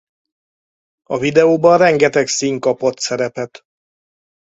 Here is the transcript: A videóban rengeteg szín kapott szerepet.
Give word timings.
A 1.03 1.17
videóban 1.17 1.77
rengeteg 1.77 2.27
szín 2.27 2.59
kapott 2.59 2.99
szerepet. 2.99 3.63